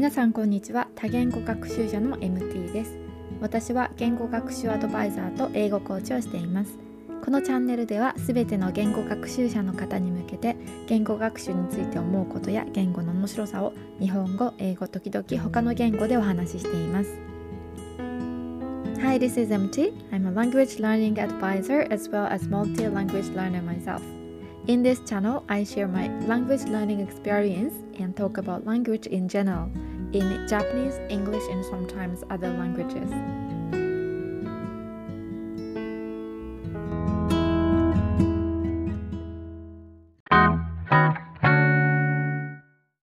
[0.00, 2.96] 皆さんこんにちは多言語学習者の MT です
[3.38, 6.78] 私は言語学習アドバイザーと英語コーチをしています
[7.22, 17.10] このチャンネルではすべての言語学習者の方に向けて言語学習について思うことや言語の面白さを日本語、英語、時々他の言語でお話ししています
[19.02, 19.92] Hi, this is MT.
[20.12, 24.00] I'm a language learning advisor as well as multi-language learner myself.
[24.66, 29.68] In this channel, I share my language learning experience and talk about language in general
[30.12, 33.10] in Japanese, English, and sometimes other languages.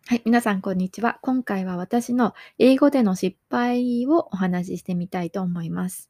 [0.06, 1.20] はい、皆さんこんにちは。
[1.22, 6.10] 今回は私の英語での失敗をお話ししてみたいと思います。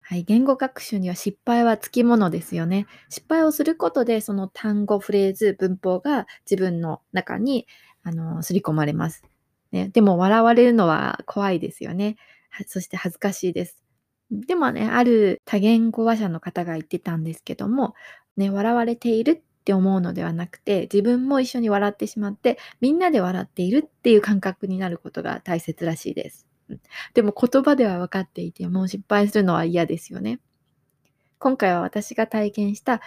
[0.00, 2.86] はい、言語学習には失敗はつきものですよね。
[3.08, 7.66] 失敗をすることで、その単語、フレーズ、文法が自分の中に
[8.02, 9.22] あの刷り込まれます。
[9.72, 12.16] ね、でも笑われるのは怖いですよね。
[12.66, 13.82] そして恥ずかしいです。
[14.30, 17.94] でもね、ある多言語話者の方が言ってたんですけども、
[18.36, 26.46] ね、笑われているって思うのではなくて、自分も一緒に笑ってしまって、みんなで笑っているっていう感覚になることが大切らしいです。
[27.14, 30.40] でも言葉では分かっていてもう失敗するのは嫌ですよね。
[31.38, 33.00] 今回は私が体験した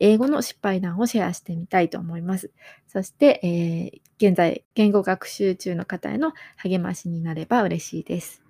[0.00, 2.50] 英語の失敗談をシェアしてみたいと思います。
[2.86, 8.42] そして、えー、現在言語学習中の方への励ましになれば嬉しいです。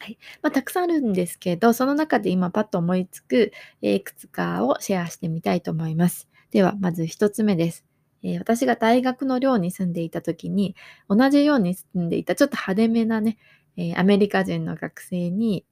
[0.00, 6.28] はいまあ、たくさんあるんですけど、その中で今パッと思いつく、えー、いくつかをシェアしてみたいと思います。
[6.50, 7.84] では、まず一つ目です。
[8.22, 10.76] えー、私が大学の寮に住んでいた時に、
[11.08, 13.38] 同じように住んでいたちょっと派手めなね、
[13.76, 15.64] えー、アメリカ人の学生に、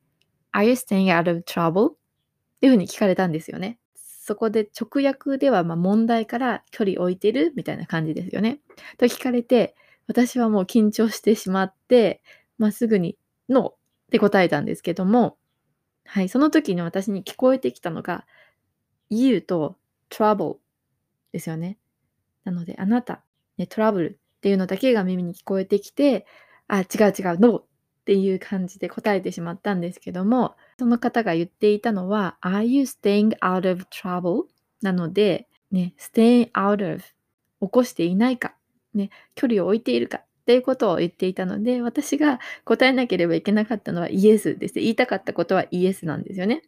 [0.53, 1.91] Are you staying out of trouble?
[1.91, 1.95] っ
[2.61, 3.79] ていうふうに聞かれたんですよね。
[4.27, 8.59] そこで直訳ではま問題から距離置いてるみたいな感じですよね。
[8.99, 9.77] と聞かれて、
[10.09, 12.23] 私はもう緊張してしまって、
[12.59, 13.17] まあ、すぐに
[13.49, 13.77] ノーっ
[14.11, 15.37] て答えたんですけども、
[16.05, 18.27] はい、その時に私に聞こえてきたのが、
[19.11, 19.77] you と
[20.11, 20.57] trouble
[21.31, 21.79] ですよね。
[22.43, 23.23] なので、あなた、
[23.59, 26.27] ね、トラブルっていうのだけが耳に聞こえてきて、
[26.67, 26.87] あ、違う
[27.17, 27.65] 違う、ノーっ
[28.05, 34.45] ていう感じで答えてしまったんですけども、その方が言っていたのは、Are you staying out of trouble?
[34.83, 37.03] なので、ね、staying out of
[37.61, 38.55] 起こしていないか、
[38.95, 44.75] ね、距離を置いているかっていうことを言っていたので、私が答えなければいけなかったのはイエスです。
[44.75, 46.63] 言いたかったことはイエスなんですよね。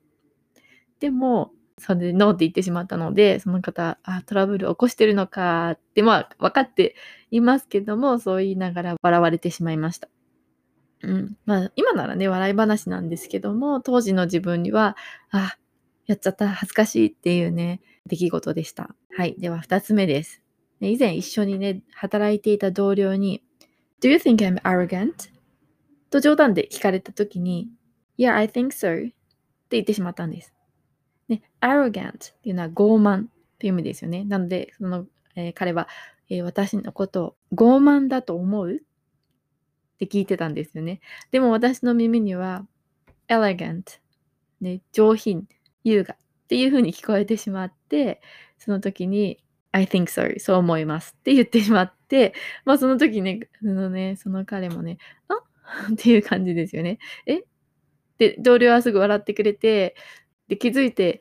[1.00, 6.96] でも、それでノーって言ってしまったので、その方、あ、トラブル起こしてるのかって、まあ、分かって
[7.30, 10.08] いますけども、そう言いながら笑われてしまいました。
[11.08, 11.36] うん。
[11.46, 14.94] まあ、今ならね、笑い話なんですけども、当時の自分には、
[15.30, 15.56] あ、
[16.06, 18.94] やっちゃった、恥ずかしいっていうね、出来事でした。
[19.16, 19.34] はい。
[19.38, 20.42] では、二つ目です。
[20.80, 23.42] 以前一緒にね、働いていた同僚に、
[24.02, 25.30] Do you think I'm arrogant?
[26.10, 27.70] と冗談で聞かれたときに、
[28.19, 29.08] Yeah, I think so.
[29.08, 29.14] って
[29.70, 30.52] 言ってしまったんです。
[31.28, 34.25] ね、arrogant っていうのは傲慢っていう意味ですよね。
[34.25, 35.88] なので、その、えー、彼は、
[36.28, 38.80] えー、私のことを傲慢だと思う
[39.98, 41.00] って聞いてたんですよね。
[41.32, 42.64] でも私の耳には
[43.28, 43.82] elegant、
[44.60, 45.48] ね、上品、
[45.82, 46.16] 優雅っ
[46.48, 48.20] ていう風に聞こえてしまって、
[48.58, 49.42] その時に
[49.72, 52.32] I think so そう思いますって言ってしまって、
[52.64, 54.98] まあその時ね、そのね、その彼もね、
[55.28, 55.34] あ？
[55.92, 56.98] っていう感じですよね。
[57.26, 57.42] え？
[58.19, 59.97] で、同僚はすぐ笑ってくれて、
[60.48, 61.20] で、気づいて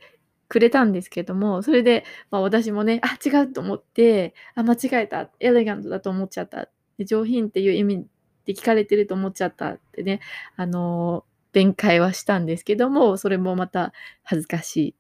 [0.50, 5.32] くれたんですけども、それで、まあ私もね、あ、違うと思って、あ、間違えた。
[5.40, 6.70] エレガントだと思っちゃった。
[7.00, 8.08] 上品っていう意味
[8.52, 10.22] って聞かれてると思っちゃったってね、
[10.56, 13.92] あの弁解はしたんですけども、それもまた
[14.24, 14.96] 恥ずかしい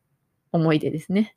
[0.52, 1.36] 思い出ですね。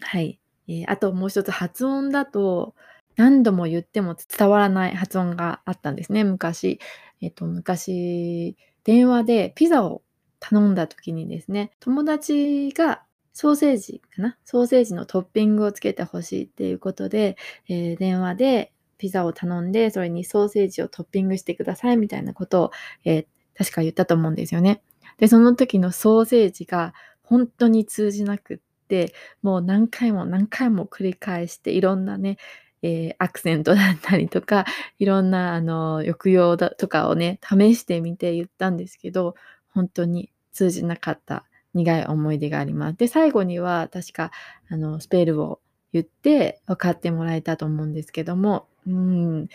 [0.00, 0.38] はい。
[0.68, 2.74] えー、あともう一つ発音だと、
[3.16, 6.78] 何度も言っても伝わらない発音があったんですね、昔。
[7.20, 10.02] えっ、ー、と、昔、電話でピザを
[10.40, 13.02] 頼んだ時にですね、友達が
[13.32, 14.36] ソーセージかな？
[14.44, 17.36] ソーセージのトッピングをつけてほしいっていうことで、
[17.68, 18.72] えー、電話で
[19.02, 22.70] ピザを頼んで、それにソーセージをトッピングしてくださいみたいなことを、
[23.04, 23.26] えー、
[23.58, 24.80] 確か言ったと思うんですよね。
[25.18, 26.94] で、その時のソーセージが
[27.24, 29.12] 本当に通じなくって、
[29.42, 32.36] もう何回も何回も繰り返して、いろんなね、
[32.82, 34.66] えー、アクセントだったりとか、
[35.00, 39.34] いろんな、あの、抑揚だとかをね、試してみて言ったんですけど、
[39.70, 41.44] 本当に通じなかった
[41.74, 42.98] 苦い思い出があります。
[42.98, 44.30] で、最後には確か、
[44.68, 45.60] あの、スペルを
[45.92, 49.48] 言って分かってもらえたと思うんですけども、うん、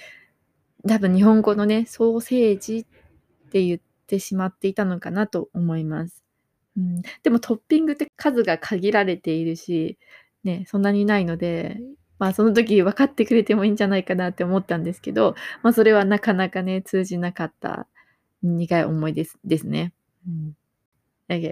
[0.87, 2.85] 多分日本語のね、ソーセージっ
[3.51, 6.23] て言ってしまっていたのかなと思います。
[6.77, 9.97] うん、でもトッピングって数が限られているし、
[10.43, 11.77] ね、そんなにないので、
[12.19, 17.87] まあ、その時分かってくれてもいいんじゃないかなって思ったんですけど、まあ、それはなかなかね、通じなかった
[18.43, 19.93] 苦い思いですですね。
[20.27, 20.56] うん。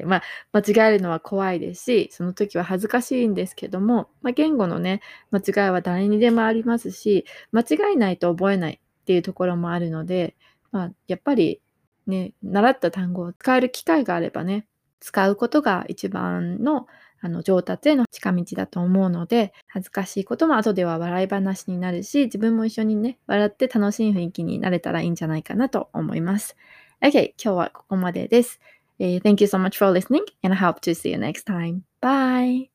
[0.06, 0.24] まあ、
[0.54, 5.02] 間違えるのは怖いですし、その時は恥ずかしいんですけども、まあ、言語のね、
[5.32, 10.36] 間違いは誰にでもありますし、間違えないと覚えないっていうところもあるので、
[10.72, 11.62] まあ、やっぱり
[12.08, 14.68] ね、習った単語を使える機会があればね、
[15.00, 16.88] 使うことが一番の
[17.22, 26.56] あの上達への近道だと思うので、恥ずかしいことも後では笑い話になるし、自分も一緒にね、笑って楽しい雰囲気になれたらいいんじゃないかなと思います。
[27.02, 28.60] OK 今日はここまでです。
[29.00, 31.86] Thank you so much for listening, and I hope to see you next time.
[32.02, 32.70] Bye.